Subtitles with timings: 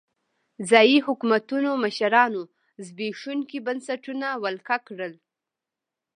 [0.69, 2.41] ځايي حکومتونو مشرانو
[2.85, 5.13] زبېښونکي بنسټونه ولکه کړل.